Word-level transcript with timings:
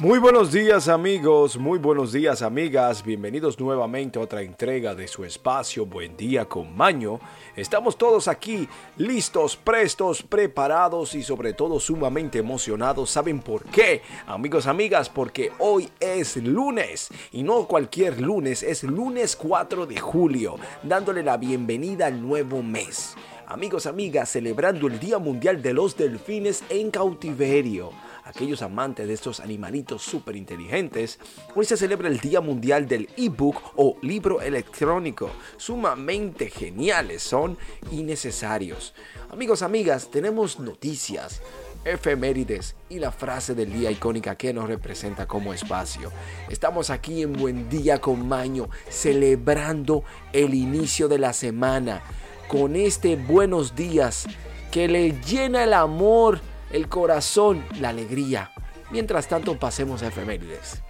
Muy 0.00 0.18
buenos 0.18 0.50
días 0.50 0.88
amigos, 0.88 1.56
muy 1.56 1.78
buenos 1.78 2.10
días 2.10 2.42
amigas, 2.42 3.04
bienvenidos 3.04 3.60
nuevamente 3.60 4.18
a 4.18 4.22
otra 4.22 4.42
entrega 4.42 4.92
de 4.92 5.06
su 5.06 5.24
espacio 5.24 5.86
Buen 5.86 6.16
día 6.16 6.46
con 6.46 6.76
Maño. 6.76 7.20
Estamos 7.54 7.96
todos 7.96 8.26
aquí 8.26 8.68
listos, 8.96 9.56
prestos, 9.56 10.20
preparados 10.20 11.14
y 11.14 11.22
sobre 11.22 11.52
todo 11.52 11.78
sumamente 11.78 12.40
emocionados. 12.40 13.08
¿Saben 13.10 13.38
por 13.38 13.66
qué? 13.66 14.02
Amigos, 14.26 14.66
amigas, 14.66 15.08
porque 15.08 15.52
hoy 15.60 15.88
es 16.00 16.38
lunes 16.38 17.10
y 17.30 17.44
no 17.44 17.68
cualquier 17.68 18.20
lunes, 18.20 18.64
es 18.64 18.82
lunes 18.82 19.36
4 19.36 19.86
de 19.86 20.00
julio, 20.00 20.56
dándole 20.82 21.22
la 21.22 21.36
bienvenida 21.36 22.06
al 22.06 22.20
nuevo 22.20 22.64
mes. 22.64 23.14
Amigos, 23.46 23.86
amigas, 23.86 24.28
celebrando 24.28 24.88
el 24.88 24.98
Día 24.98 25.20
Mundial 25.20 25.62
de 25.62 25.72
los 25.72 25.96
Delfines 25.96 26.64
en 26.68 26.90
Cautiverio 26.90 27.92
aquellos 28.24 28.62
amantes 28.62 29.06
de 29.06 29.14
estos 29.14 29.40
animalitos 29.40 30.02
súper 30.02 30.36
inteligentes, 30.36 31.18
hoy 31.54 31.64
se 31.64 31.76
celebra 31.76 32.08
el 32.08 32.18
Día 32.20 32.40
Mundial 32.40 32.88
del 32.88 33.08
ebook 33.16 33.56
o 33.76 33.96
libro 34.02 34.40
electrónico. 34.40 35.30
Sumamente 35.56 36.50
geniales 36.50 37.22
son 37.22 37.58
y 37.90 38.02
necesarios. 38.02 38.94
Amigos, 39.30 39.62
amigas, 39.62 40.10
tenemos 40.10 40.58
noticias 40.58 41.42
efemérides 41.84 42.76
y 42.88 42.98
la 42.98 43.12
frase 43.12 43.54
del 43.54 43.72
día 43.72 43.90
icónica 43.90 44.36
que 44.36 44.54
nos 44.54 44.68
representa 44.68 45.26
como 45.26 45.52
espacio. 45.52 46.10
Estamos 46.48 46.90
aquí 46.90 47.22
en 47.22 47.34
Buen 47.34 47.68
Día 47.68 48.00
con 48.00 48.26
Maño 48.26 48.68
celebrando 48.88 50.02
el 50.32 50.54
inicio 50.54 51.08
de 51.08 51.18
la 51.18 51.32
semana 51.32 52.02
con 52.48 52.76
este 52.76 53.16
buenos 53.16 53.74
días 53.74 54.26
que 54.70 54.88
le 54.88 55.20
llena 55.20 55.64
el 55.64 55.74
amor 55.74 56.40
el 56.70 56.88
corazón, 56.88 57.64
la 57.80 57.90
alegría. 57.90 58.50
Mientras 58.90 59.28
tanto, 59.28 59.58
pasemos 59.58 60.02
a 60.02 60.08
efemérides. 60.08 60.82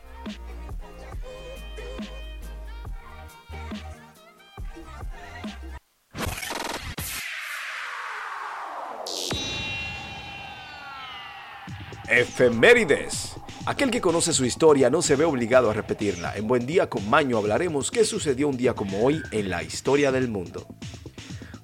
Efemérides. 12.08 13.34
Aquel 13.66 13.90
que 13.90 14.02
conoce 14.02 14.34
su 14.34 14.44
historia 14.44 14.90
no 14.90 15.00
se 15.00 15.16
ve 15.16 15.24
obligado 15.24 15.70
a 15.70 15.72
repetirla. 15.72 16.36
En 16.36 16.46
Buen 16.46 16.66
Día 16.66 16.90
con 16.90 17.08
Maño 17.08 17.38
hablaremos 17.38 17.90
qué 17.90 18.04
sucedió 18.04 18.48
un 18.48 18.58
día 18.58 18.74
como 18.74 19.02
hoy 19.02 19.22
en 19.30 19.48
la 19.48 19.62
historia 19.62 20.12
del 20.12 20.28
mundo. 20.28 20.66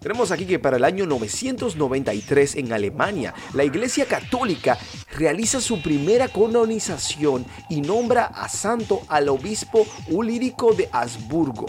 Tenemos 0.01 0.31
aquí 0.31 0.47
que 0.47 0.59
para 0.59 0.79
el 0.79 0.85
año 0.85 1.05
993 1.05 2.57
en 2.57 2.73
Alemania, 2.73 3.35
la 3.53 3.65
Iglesia 3.65 4.07
Católica 4.07 4.79
realiza 5.17 5.61
su 5.61 5.83
primera 5.83 6.29
canonización 6.29 7.45
y 7.69 7.83
nombra 7.83 8.25
a 8.25 8.49
santo 8.49 9.03
al 9.09 9.29
obispo 9.29 9.87
Ulírico 10.09 10.73
de 10.73 10.89
Habsburgo. 10.91 11.67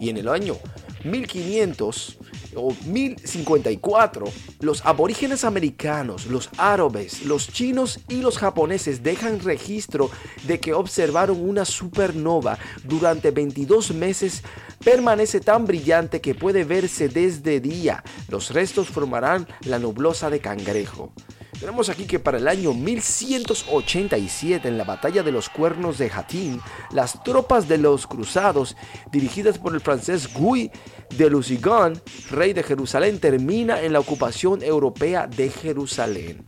Y 0.00 0.08
en 0.10 0.16
el 0.16 0.28
año 0.28 0.56
1500 1.04 2.18
o 2.58 2.74
1054, 2.86 4.26
los 4.60 4.84
aborígenes 4.84 5.44
americanos, 5.44 6.26
los 6.26 6.50
árabes, 6.58 7.24
los 7.24 7.48
chinos 7.48 8.00
y 8.08 8.20
los 8.20 8.38
japoneses 8.38 9.02
dejan 9.02 9.40
registro 9.40 10.10
de 10.46 10.60
que 10.60 10.74
observaron 10.74 11.40
una 11.40 11.64
supernova 11.64 12.58
durante 12.84 13.30
22 13.30 13.92
meses. 13.94 14.42
Permanece 14.84 15.40
tan 15.40 15.66
brillante 15.66 16.20
que 16.20 16.34
puede 16.34 16.64
verse 16.64 17.08
desde 17.08 17.60
día. 17.60 18.02
Los 18.28 18.50
restos 18.50 18.88
formarán 18.88 19.46
la 19.62 19.78
nublosa 19.78 20.30
de 20.30 20.40
cangrejo. 20.40 21.12
Tenemos 21.60 21.88
aquí 21.88 22.06
que 22.06 22.20
para 22.20 22.38
el 22.38 22.46
año 22.46 22.72
1187, 22.72 24.68
en 24.68 24.78
la 24.78 24.84
batalla 24.84 25.24
de 25.24 25.32
los 25.32 25.48
cuernos 25.48 25.98
de 25.98 26.08
Jatín, 26.08 26.60
las 26.92 27.20
tropas 27.24 27.66
de 27.66 27.78
los 27.78 28.06
cruzados, 28.06 28.76
dirigidas 29.10 29.58
por 29.58 29.74
el 29.74 29.80
francés 29.80 30.32
Guy 30.32 30.70
de 31.16 31.28
Lusignan, 31.28 32.00
rey 32.30 32.52
de 32.52 32.62
Jerusalén, 32.62 33.18
termina 33.18 33.82
en 33.82 33.92
la 33.92 33.98
ocupación 33.98 34.62
europea 34.62 35.26
de 35.26 35.50
Jerusalén. 35.50 36.46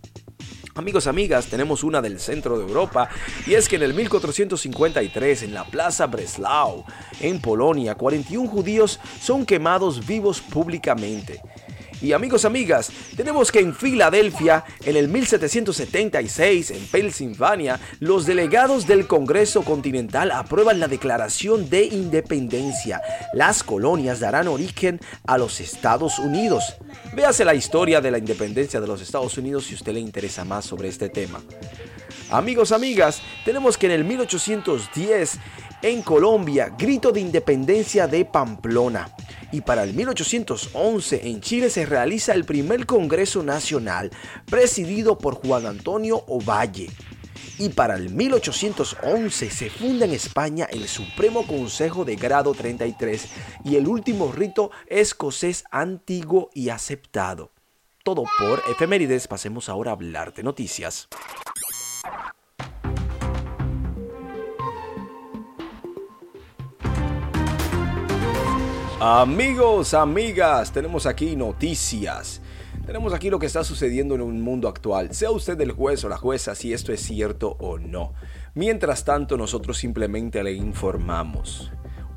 Amigos, 0.76 1.09
amigas, 1.09 1.47
tenemos 1.47 1.82
una 1.82 2.00
del 2.00 2.20
centro 2.20 2.56
de 2.56 2.65
Europa 2.65 3.09
y 3.49 3.54
es 3.54 3.69
que 3.69 3.75
en 3.76 3.82
el 3.82 3.93
1453 3.93 5.43
en 5.43 5.54
la 5.54 5.65
Plaza 5.65 6.06
Breslau, 6.06 6.84
en 7.20 7.41
Polonia, 7.41 7.97
41 7.97 8.49
judíos 8.49 9.00
son 9.20 9.44
quemados 9.44 10.06
vivos 10.06 10.41
públicamente. 10.41 11.43
Y 12.03 12.12
amigos, 12.12 12.47
amigas, 12.47 12.91
tenemos 13.15 13.53
que 13.53 13.61
en 13.61 13.75
Filadelfia, 13.75 14.65
en 14.84 14.97
el 14.97 15.09
1776, 15.09 16.71
en 16.71 16.87
Pensilvania, 16.87 17.78
los 18.00 18.25
delegados 18.25 18.87
del 18.87 19.06
Congreso 19.06 19.62
Continental 19.62 20.31
aprueban 20.31 20.81
la 20.81 20.88
Declaración 20.88 21.69
de 21.69 21.84
Independencia. 21.84 23.03
Las 23.34 23.62
colonias 23.62 24.21
darán 24.21 24.49
origen 24.49 24.99
a 25.27 25.37
los 25.37 25.61
Estados 25.61 26.19
Unidos. 26.19 26.77
Véase 27.15 27.44
la 27.44 27.55
historia 27.55 28.00
de 28.00 28.11
la 28.11 28.19
independencia 28.19 28.81
de 28.81 28.87
los 28.87 29.03
Estados 29.03 29.37
Unidos 29.37 29.67
si 29.67 29.75
usted 29.75 29.93
le 29.93 30.00
interesa 30.00 30.44
más 30.44 30.65
sobre 30.65 30.88
este 30.88 31.11
tema. 31.11 31.43
Amigos, 32.31 32.72
amigas, 32.72 33.21
tenemos 33.44 33.77
que 33.77 33.87
en 33.87 33.93
el 33.93 34.05
1810 34.05 35.38
en 35.82 36.02
Colombia, 36.02 36.74
grito 36.76 37.10
de 37.12 37.20
independencia 37.20 38.06
de 38.06 38.24
Pamplona. 38.24 39.14
Y 39.52 39.62
para 39.62 39.82
el 39.82 39.94
1811 39.94 41.28
en 41.28 41.41
Chile 41.41 41.70
se 41.70 41.86
realiza 41.86 42.34
el 42.34 42.44
primer 42.44 42.86
Congreso 42.86 43.42
Nacional, 43.42 44.10
presidido 44.46 45.19
por 45.19 45.34
Juan 45.34 45.66
Antonio 45.66 46.24
Ovalle. 46.28 46.90
Y 47.58 47.70
para 47.70 47.96
el 47.96 48.10
1811 48.10 49.50
se 49.50 49.70
funda 49.70 50.04
en 50.04 50.12
España 50.12 50.66
el 50.70 50.86
Supremo 50.86 51.46
Consejo 51.46 52.04
de 52.04 52.16
Grado 52.16 52.54
33 52.54 53.28
y 53.64 53.76
el 53.76 53.88
último 53.88 54.32
rito 54.32 54.70
escocés 54.86 55.64
antiguo 55.70 56.50
y 56.54 56.69
aceptado. 56.69 57.52
Todo 58.02 58.24
por 58.38 58.62
efemérides, 58.70 59.28
pasemos 59.28 59.69
ahora 59.69 59.90
a 59.90 59.94
hablar 59.94 60.32
de 60.32 60.42
noticias. 60.42 61.08
Amigos, 69.03 69.94
amigas, 69.94 70.72
tenemos 70.72 71.06
aquí 71.06 71.34
noticias. 71.34 72.43
Tenemos 72.84 73.15
aquí 73.15 73.31
lo 73.31 73.38
que 73.38 73.47
está 73.47 73.65
sucediendo 73.65 74.15
en 74.15 74.21
un 74.21 74.43
mundo 74.43 74.69
actual. 74.69 75.15
Sea 75.15 75.31
usted 75.31 75.59
el 75.62 75.72
juez 75.72 76.05
o 76.05 76.11
la 76.11 76.19
jueza 76.19 76.55
si 76.55 76.75
esto 76.75 76.93
es 76.93 77.00
cierto 77.00 77.56
o 77.61 77.78
no. 77.78 78.12
Mientras 78.53 79.06
tanto, 79.06 79.38
nosotros 79.38 79.78
simplemente 79.78 80.43
le 80.44 80.53
informamos. 80.53 81.72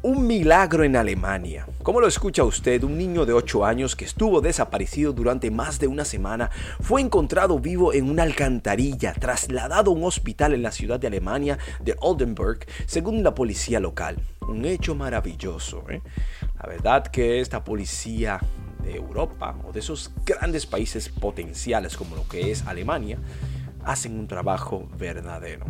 Un 0.05 0.27
milagro 0.27 0.83
en 0.83 0.97
Alemania. 0.97 1.65
¿Cómo 1.81 2.01
lo 2.01 2.07
escucha 2.07 2.43
usted? 2.43 2.83
Un 2.83 2.97
niño 2.97 3.25
de 3.25 3.31
8 3.31 3.65
años 3.65 3.95
que 3.95 4.03
estuvo 4.03 4.41
desaparecido 4.41 5.13
durante 5.13 5.49
más 5.49 5.79
de 5.79 5.87
una 5.87 6.03
semana 6.03 6.51
fue 6.81 6.99
encontrado 6.99 7.57
vivo 7.57 7.93
en 7.93 8.09
una 8.09 8.23
alcantarilla, 8.23 9.13
trasladado 9.13 9.91
a 9.91 9.93
un 9.93 10.03
hospital 10.03 10.53
en 10.53 10.61
la 10.61 10.73
ciudad 10.73 10.99
de 10.99 11.07
Alemania 11.07 11.57
de 11.79 11.95
Oldenburg, 12.01 12.65
según 12.85 13.23
la 13.23 13.33
policía 13.33 13.79
local. 13.79 14.17
Un 14.41 14.65
hecho 14.65 14.93
maravilloso. 14.93 15.85
¿eh? 15.89 16.01
La 16.61 16.67
verdad 16.67 17.07
que 17.07 17.39
esta 17.39 17.63
policía 17.63 18.41
de 18.83 18.97
Europa 18.97 19.55
o 19.63 19.71
de 19.71 19.79
esos 19.79 20.11
grandes 20.25 20.65
países 20.65 21.07
potenciales 21.07 21.95
como 21.95 22.17
lo 22.17 22.27
que 22.27 22.51
es 22.51 22.67
Alemania 22.67 23.19
hacen 23.85 24.19
un 24.19 24.27
trabajo 24.27 24.85
verdadero. 24.97 25.65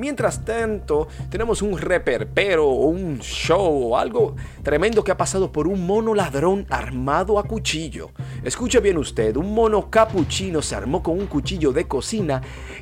Mientras 0.00 0.46
tanto, 0.46 1.08
tenemos 1.28 1.60
un 1.60 1.76
reperpero 1.76 2.66
o 2.66 2.86
un 2.86 3.18
show 3.20 3.90
o 3.92 3.98
algo 3.98 4.34
tremendo 4.62 5.04
que 5.04 5.12
ha 5.12 5.16
pasado 5.18 5.52
por 5.52 5.68
un 5.68 5.86
mono 5.86 6.14
ladrón 6.14 6.64
armado 6.70 7.38
a 7.38 7.44
cuchillo. 7.44 8.10
Escuche 8.42 8.80
bien 8.80 8.96
usted, 8.96 9.36
un 9.36 9.52
mono 9.52 9.90
capuchino 9.90 10.62
se 10.62 10.74
armó 10.74 11.02
con 11.02 11.18
un 11.18 11.26
cuchillo 11.26 11.70
de 11.72 11.86
cocina 11.86 12.40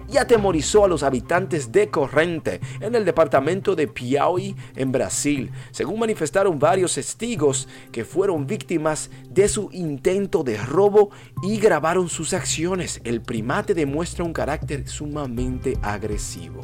y 0.08 0.16
atemorizó 0.16 0.84
a 0.84 0.88
los 0.88 1.02
habitantes 1.02 1.72
de 1.72 1.90
Corrente 1.90 2.60
en 2.78 2.94
el 2.94 3.04
departamento 3.04 3.74
de 3.74 3.88
Piauí 3.88 4.54
en 4.76 4.92
Brasil, 4.92 5.50
según 5.72 5.98
manifestaron 5.98 6.60
varios 6.60 6.94
testigos 6.94 7.66
que 7.90 8.04
fueron 8.04 8.46
víctimas 8.46 9.10
de 9.28 9.48
su 9.48 9.70
intento 9.72 10.44
de 10.44 10.56
robo 10.56 11.10
y 11.42 11.58
grabaron 11.58 12.08
sus 12.08 12.32
acciones. 12.32 13.00
El 13.02 13.22
primate 13.22 13.74
demuestra 13.74 14.22
un 14.22 14.32
carácter 14.32 14.88
sumamente 14.88 15.76
agresivo. 15.82 16.60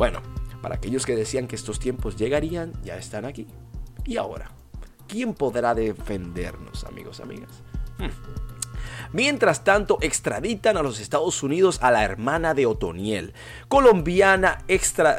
Bueno, 0.00 0.22
para 0.62 0.76
aquellos 0.76 1.04
que 1.04 1.14
decían 1.14 1.46
que 1.46 1.56
estos 1.56 1.78
tiempos 1.78 2.16
llegarían, 2.16 2.72
ya 2.82 2.96
están 2.96 3.26
aquí. 3.26 3.46
Y 4.06 4.16
ahora, 4.16 4.50
¿quién 5.06 5.34
podrá 5.34 5.74
defendernos, 5.74 6.84
amigos, 6.84 7.20
amigas? 7.20 7.50
Hmm. 7.98 8.49
Mientras 9.12 9.64
tanto, 9.64 9.98
extraditan 10.00 10.76
a 10.76 10.82
los 10.82 11.00
Estados 11.00 11.42
Unidos 11.42 11.78
a 11.82 11.90
la 11.90 12.04
hermana 12.04 12.54
de 12.54 12.66
Otoniel. 12.66 13.32
Colombiana 13.68 14.64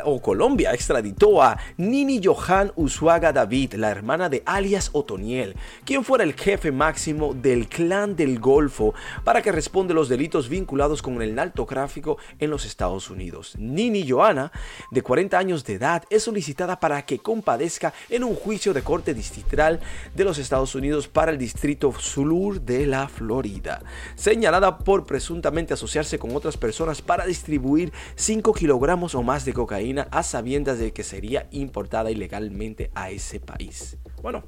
o 0.05 0.21
Colombia 0.21 0.73
extraditó 0.73 1.43
a 1.43 1.57
Nini 1.77 2.21
Johan 2.23 2.71
Usuaga 2.75 3.33
David, 3.33 3.73
la 3.73 3.89
hermana 3.91 4.29
de 4.29 4.43
alias 4.45 4.89
Otoniel, 4.93 5.55
quien 5.85 6.03
fuera 6.03 6.23
el 6.23 6.33
jefe 6.33 6.71
máximo 6.71 7.33
del 7.33 7.67
clan 7.67 8.15
del 8.15 8.39
Golfo, 8.39 8.93
para 9.23 9.41
que 9.41 9.51
responda 9.51 9.93
los 9.93 10.09
delitos 10.09 10.49
vinculados 10.49 11.01
con 11.01 11.21
el 11.21 11.35
narcotráfico 11.35 12.17
en 12.39 12.49
los 12.49 12.65
Estados 12.65 13.09
Unidos. 13.09 13.55
Nini 13.57 14.09
Johanna, 14.09 14.51
de 14.89 15.01
40 15.01 15.37
años 15.37 15.65
de 15.65 15.73
edad, 15.73 16.03
es 16.09 16.23
solicitada 16.23 16.79
para 16.79 17.01
que 17.05 17.19
compadezca 17.19 17.93
en 18.09 18.23
un 18.23 18.35
juicio 18.35 18.73
de 18.73 18.83
corte 18.83 19.13
distrital 19.13 19.79
de 20.15 20.23
los 20.23 20.37
Estados 20.37 20.75
Unidos 20.75 21.07
para 21.07 21.31
el 21.31 21.37
distrito 21.37 21.93
sur 21.99 22.61
de 22.61 22.85
la 22.85 23.07
Florida 23.07 23.60
señalada 24.15 24.77
por 24.79 25.05
presuntamente 25.05 25.73
asociarse 25.73 26.19
con 26.19 26.35
otras 26.35 26.57
personas 26.57 27.01
para 27.01 27.25
distribuir 27.25 27.91
5 28.15 28.53
kilogramos 28.53 29.15
o 29.15 29.23
más 29.23 29.45
de 29.45 29.53
cocaína 29.53 30.07
a 30.11 30.23
sabiendas 30.23 30.79
de 30.79 30.93
que 30.93 31.03
sería 31.03 31.47
importada 31.51 32.11
ilegalmente 32.11 32.91
a 32.95 33.09
ese 33.09 33.39
país. 33.39 33.97
Bueno, 34.21 34.43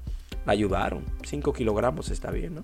la 0.46 0.54
ayudaron, 0.54 1.04
5 1.24 1.54
kilogramos 1.54 2.10
está 2.10 2.32
bien, 2.32 2.56
¿no? 2.56 2.64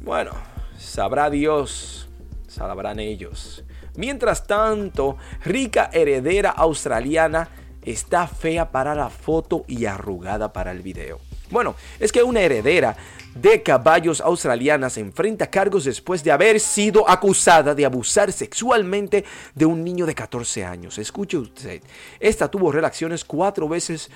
Bueno, 0.00 0.32
sabrá 0.78 1.30
Dios, 1.30 2.08
sabrán 2.46 3.00
ellos. 3.00 3.64
Mientras 3.96 4.46
tanto, 4.46 5.16
rica 5.44 5.90
heredera 5.92 6.50
australiana 6.50 7.48
está 7.82 8.26
fea 8.28 8.70
para 8.70 8.94
la 8.94 9.10
foto 9.10 9.64
y 9.66 9.86
arrugada 9.86 10.52
para 10.52 10.70
el 10.70 10.82
video. 10.82 11.27
Bueno, 11.50 11.74
es 11.98 12.12
que 12.12 12.22
una 12.22 12.40
heredera 12.40 12.96
de 13.34 13.62
caballos 13.62 14.20
australiana 14.20 14.90
se 14.90 15.00
enfrenta 15.00 15.48
cargos 15.48 15.84
después 15.84 16.24
de 16.24 16.32
haber 16.32 16.58
sido 16.58 17.08
acusada 17.08 17.74
de 17.74 17.84
abusar 17.84 18.32
sexualmente 18.32 19.24
de 19.54 19.64
un 19.64 19.84
niño 19.84 20.06
de 20.06 20.14
14 20.14 20.64
años. 20.64 20.98
Escuche 20.98 21.36
usted, 21.36 21.82
esta 22.18 22.50
tuvo 22.50 22.72
relaciones 22.72 23.24
cuatro 23.24 23.68
veces 23.68 24.10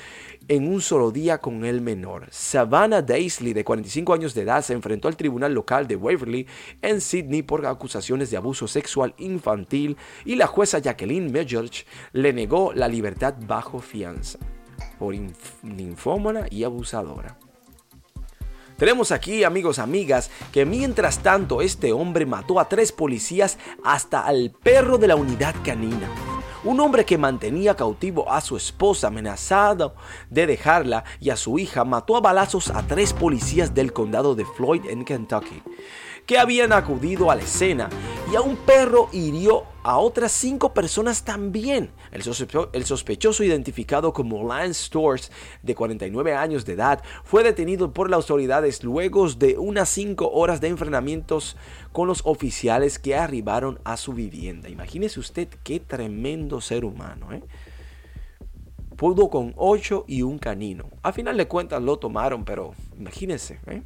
en 0.48 0.66
un 0.66 0.80
solo 0.80 1.12
día 1.12 1.38
con 1.38 1.64
el 1.64 1.80
menor. 1.80 2.26
Savannah 2.30 3.00
Daisley, 3.00 3.52
de 3.52 3.64
45 3.64 4.12
años 4.12 4.34
de 4.34 4.42
edad, 4.42 4.62
se 4.62 4.72
enfrentó 4.72 5.08
al 5.08 5.16
tribunal 5.16 5.54
local 5.54 5.86
de 5.86 5.96
Waverley 5.96 6.46
en 6.80 7.00
Sydney 7.00 7.42
por 7.42 7.64
acusaciones 7.64 8.30
de 8.30 8.38
abuso 8.38 8.66
sexual 8.66 9.14
infantil 9.18 9.96
y 10.24 10.34
la 10.34 10.48
jueza 10.48 10.80
Jacqueline 10.80 11.30
Medjorge 11.30 11.84
le 12.12 12.32
negó 12.32 12.72
la 12.74 12.88
libertad 12.88 13.34
bajo 13.46 13.78
fianza 13.78 14.38
por 14.98 15.14
ninfómana 15.62 16.46
y 16.50 16.64
abusadora. 16.64 17.36
Tenemos 18.76 19.12
aquí, 19.12 19.44
amigos, 19.44 19.78
amigas, 19.78 20.30
que 20.50 20.66
mientras 20.66 21.20
tanto 21.20 21.62
este 21.62 21.92
hombre 21.92 22.26
mató 22.26 22.58
a 22.58 22.68
tres 22.68 22.90
policías 22.90 23.58
hasta 23.84 24.24
al 24.26 24.50
perro 24.50 24.98
de 24.98 25.08
la 25.08 25.16
unidad 25.16 25.54
canina. 25.64 26.10
Un 26.64 26.80
hombre 26.80 27.04
que 27.04 27.18
mantenía 27.18 27.76
cautivo 27.76 28.30
a 28.30 28.40
su 28.40 28.56
esposa 28.56 29.08
amenazado 29.08 29.94
de 30.30 30.46
dejarla 30.46 31.04
y 31.20 31.30
a 31.30 31.36
su 31.36 31.58
hija 31.58 31.84
mató 31.84 32.16
a 32.16 32.20
balazos 32.20 32.70
a 32.70 32.86
tres 32.86 33.12
policías 33.12 33.74
del 33.74 33.92
condado 33.92 34.34
de 34.34 34.44
Floyd 34.44 34.86
en 34.88 35.04
Kentucky 35.04 35.62
que 36.26 36.38
habían 36.38 36.72
acudido 36.72 37.30
a 37.30 37.36
la 37.36 37.42
escena 37.42 37.88
y 38.32 38.36
a 38.36 38.40
un 38.40 38.56
perro 38.56 39.08
hirió 39.12 39.64
a 39.82 39.98
otras 39.98 40.32
cinco 40.32 40.72
personas 40.72 41.24
también. 41.24 41.90
El, 42.12 42.22
sospechoso 42.84 43.42
identificado 43.44 44.12
como 44.12 44.46
Lance 44.46 44.84
Stores, 44.84 45.30
de 45.62 45.74
49 45.74 46.34
años 46.34 46.64
de 46.64 46.74
edad, 46.74 47.02
fue 47.24 47.42
detenido 47.42 47.92
por 47.92 48.08
las 48.08 48.18
autoridades 48.18 48.84
luego 48.84 49.28
de 49.30 49.58
unas 49.58 49.88
cinco 49.88 50.30
horas 50.30 50.60
de 50.60 50.68
enfrentamientos 50.68 51.56
con 51.90 52.06
los 52.06 52.22
oficiales 52.24 52.98
que 52.98 53.16
arribaron 53.16 53.80
a 53.84 53.96
su 53.96 54.12
vivienda. 54.12 54.68
Imagínese 54.68 55.20
usted 55.20 55.48
qué 55.62 55.80
tremendo 55.80 56.60
ser 56.60 56.84
humano. 56.84 57.32
¿eh? 57.32 57.42
Pudo 58.96 59.28
con 59.30 59.52
ocho 59.56 60.04
y 60.06 60.22
un 60.22 60.38
canino. 60.38 60.86
A 61.02 61.12
final 61.12 61.36
de 61.36 61.48
cuentas 61.48 61.82
lo 61.82 61.98
tomaron, 61.98 62.44
pero 62.44 62.72
imagínese. 62.98 63.58
¿eh? 63.66 63.82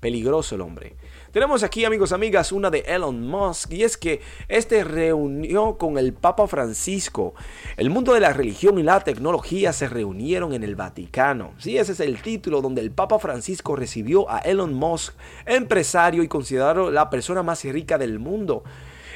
Peligroso 0.00 0.54
el 0.54 0.60
hombre. 0.60 0.96
Tenemos 1.32 1.62
aquí, 1.62 1.84
amigos, 1.84 2.12
amigas, 2.12 2.52
una 2.52 2.70
de 2.70 2.80
Elon 2.80 3.26
Musk 3.26 3.72
y 3.72 3.82
es 3.82 3.96
que 3.96 4.20
este 4.48 4.84
reunió 4.84 5.78
con 5.78 5.98
el 5.98 6.12
Papa 6.12 6.46
Francisco. 6.46 7.34
El 7.76 7.90
mundo 7.90 8.12
de 8.12 8.20
la 8.20 8.32
religión 8.32 8.78
y 8.78 8.82
la 8.82 9.00
tecnología 9.00 9.72
se 9.72 9.88
reunieron 9.88 10.52
en 10.52 10.62
el 10.62 10.76
Vaticano. 10.76 11.52
Sí, 11.58 11.78
ese 11.78 11.92
es 11.92 12.00
el 12.00 12.20
título 12.22 12.62
donde 12.62 12.82
el 12.82 12.90
Papa 12.90 13.18
Francisco 13.18 13.74
recibió 13.74 14.30
a 14.30 14.38
Elon 14.38 14.74
Musk, 14.74 15.14
empresario 15.44 16.22
y 16.22 16.28
considerado 16.28 16.90
la 16.90 17.10
persona 17.10 17.42
más 17.42 17.64
rica 17.64 17.98
del 17.98 18.18
mundo, 18.18 18.64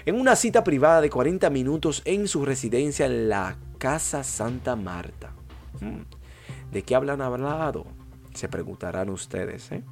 en 0.07 0.19
una 0.19 0.37
cita 0.37 0.65
privada 0.65 1.01
de 1.01 1.11
40 1.11 1.51
minutos 1.51 2.03
en 2.05 2.27
su 2.27 2.45
residencia 2.45 3.07
en 3.07 3.29
la 3.29 3.57
Casa 3.79 4.25
Santa 4.25 4.77
Marta. 4.77 5.33
Hmm, 5.81 6.03
¿De 6.73 6.83
qué 6.83 6.95
hablan 6.95 7.21
hablado? 7.21 7.87
Se 8.35 8.49
preguntarán 8.49 9.11
ustedes, 9.11 9.73
¿eh? 9.73 9.83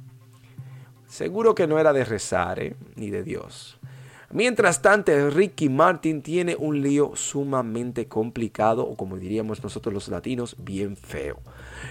Seguro 1.09 1.55
que 1.55 1.65
no 1.65 1.79
era 1.79 1.91
de 1.91 2.05
rezar, 2.05 2.59
¿eh? 2.59 2.75
ni 2.95 3.09
de 3.09 3.23
Dios. 3.23 3.79
Mientras 4.31 4.83
tanto, 4.83 5.11
Ricky 5.31 5.69
Martin 5.69 6.21
tiene 6.21 6.55
un 6.55 6.83
lío 6.83 7.13
sumamente 7.15 8.07
complicado, 8.07 8.83
o 8.83 8.95
como 8.95 9.17
diríamos 9.17 9.63
nosotros 9.63 9.91
los 9.91 10.07
latinos, 10.07 10.55
bien 10.59 10.95
feo. 10.95 11.39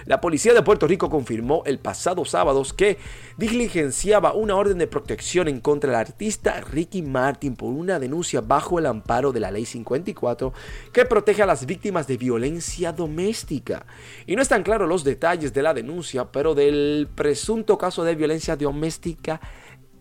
La 0.05 0.21
policía 0.21 0.53
de 0.53 0.61
Puerto 0.61 0.87
Rico 0.87 1.09
confirmó 1.09 1.63
el 1.65 1.79
pasado 1.79 2.23
sábado 2.23 2.63
que 2.77 2.97
diligenciaba 3.37 4.33
una 4.33 4.55
orden 4.55 4.77
de 4.77 4.87
protección 4.87 5.49
en 5.49 5.59
contra 5.59 5.91
del 5.91 5.99
artista 5.99 6.61
Ricky 6.61 7.01
Martin 7.01 7.55
por 7.55 7.73
una 7.73 7.99
denuncia 7.99 8.39
bajo 8.39 8.79
el 8.79 8.85
amparo 8.85 9.33
de 9.33 9.41
la 9.41 9.51
Ley 9.51 9.65
54 9.65 10.53
que 10.93 11.05
protege 11.05 11.43
a 11.43 11.45
las 11.45 11.65
víctimas 11.65 12.07
de 12.07 12.17
violencia 12.17 12.93
doméstica. 12.93 13.85
Y 14.25 14.35
no 14.37 14.41
están 14.41 14.63
claros 14.63 14.87
los 14.87 15.03
detalles 15.03 15.53
de 15.53 15.61
la 15.61 15.73
denuncia, 15.73 16.31
pero 16.31 16.55
del 16.55 17.09
presunto 17.13 17.77
caso 17.77 18.05
de 18.05 18.15
violencia 18.15 18.55
doméstica, 18.55 19.41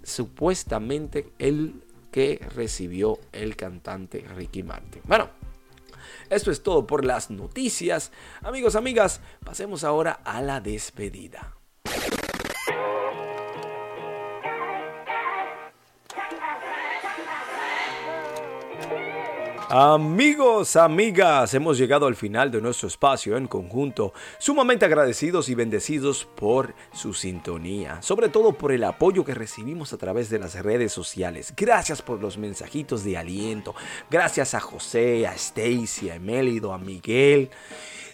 supuestamente 0.04 1.32
el 1.38 1.82
que 2.10 2.40
recibió 2.54 3.18
el 3.32 3.56
cantante 3.56 4.24
Ricky 4.34 4.62
Martin. 4.62 5.02
Bueno, 5.04 5.30
esto 6.30 6.50
es 6.50 6.62
todo 6.62 6.86
por 6.86 7.04
las 7.04 7.30
noticias. 7.30 8.12
Amigos, 8.42 8.76
amigas, 8.76 9.20
pasemos 9.44 9.84
ahora 9.84 10.12
a 10.24 10.42
la 10.42 10.60
despedida. 10.60 11.57
Amigos, 19.70 20.76
amigas, 20.76 21.52
hemos 21.52 21.76
llegado 21.76 22.06
al 22.06 22.16
final 22.16 22.50
de 22.50 22.62
nuestro 22.62 22.88
espacio 22.88 23.36
en 23.36 23.46
conjunto, 23.46 24.14
sumamente 24.38 24.86
agradecidos 24.86 25.50
y 25.50 25.54
bendecidos 25.54 26.24
por 26.24 26.74
su 26.94 27.12
sintonía, 27.12 28.00
sobre 28.00 28.30
todo 28.30 28.52
por 28.52 28.72
el 28.72 28.82
apoyo 28.82 29.26
que 29.26 29.34
recibimos 29.34 29.92
a 29.92 29.98
través 29.98 30.30
de 30.30 30.38
las 30.38 30.54
redes 30.54 30.90
sociales. 30.94 31.52
Gracias 31.54 32.00
por 32.00 32.18
los 32.18 32.38
mensajitos 32.38 33.04
de 33.04 33.18
aliento, 33.18 33.74
gracias 34.10 34.54
a 34.54 34.60
José, 34.60 35.26
a 35.26 35.34
Stacy, 35.34 36.08
a 36.08 36.14
Emélido, 36.14 36.72
a 36.72 36.78
Miguel. 36.78 37.50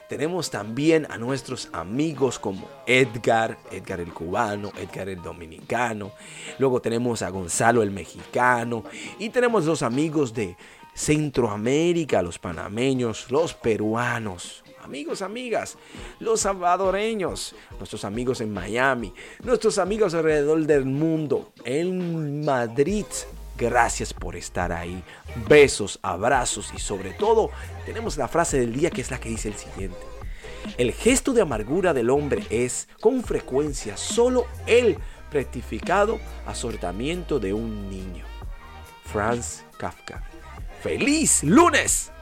Tenemos 0.09 0.51
también 0.51 1.07
a 1.09 1.19
nuestros 1.19 1.69
amigos 1.73 2.41
como 2.41 2.69
Edgar, 2.85 3.59
Edgar 3.71 4.01
el 4.01 4.13
cubano, 4.13 4.73
Edgar 4.77 5.09
el 5.09 5.23
dominicano. 5.23 6.13
Luego 6.59 6.81
tenemos 6.81 7.23
a 7.23 7.31
Gonzalo 7.31 7.83
el 7.83 7.91
mexicano. 7.91 8.85
Y 9.19 9.31
tenemos 9.31 9.65
los 9.65 9.83
amigos 9.83 10.35
de 10.35 10.57
Centroamérica, 10.95 12.23
los 12.23 12.39
panameños, 12.39 13.31
los 13.31 13.55
peruanos, 13.55 14.63
amigos, 14.83 15.23
amigas, 15.23 15.77
los 16.21 16.41
salvadoreños, 16.41 17.55
nuestros 17.79 18.05
amigos 18.05 18.41
en 18.41 18.53
Miami, 18.53 19.13
nuestros 19.43 19.79
amigos 19.79 20.15
alrededor 20.15 20.65
del 20.67 20.85
mundo, 20.85 21.53
en 21.65 22.45
Madrid. 22.45 23.07
Gracias 23.57 24.13
por 24.13 24.37
estar 24.37 24.73
ahí. 24.73 25.03
Besos, 25.49 25.99
abrazos 26.03 26.73
y 26.75 26.81
sobre 26.81 27.13
todo 27.13 27.51
tenemos 27.87 28.17
la 28.17 28.29
frase 28.29 28.59
del 28.59 28.73
día 28.73 28.91
que 28.91 29.01
es 29.01 29.11
la 29.11 29.21
que 29.21 29.29
dice 29.29 29.49
el 29.49 29.55
siguiente. 29.55 29.99
El 30.79 30.93
gesto 30.93 31.33
de 31.33 31.43
amargura 31.43 31.93
del 31.93 32.11
hombre 32.11 32.45
es, 32.51 32.89
con 33.01 33.23
frecuencia, 33.23 33.97
solo 33.97 34.47
el 34.67 34.99
rectificado 35.31 36.19
asortamiento 36.47 37.39
de 37.39 37.53
un 37.53 37.91
niño. 37.91 38.25
Franz 39.05 39.65
Kafka. 39.77 40.23
Feliz 40.85 41.43
lunes 41.45 42.13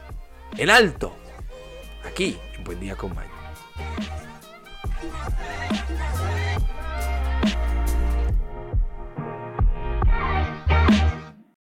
en 0.57 0.69
alto, 0.69 1.13
aquí 2.05 2.37
en 2.55 2.63
Buen 2.63 2.79
Día 2.79 2.95
con. 2.95 3.13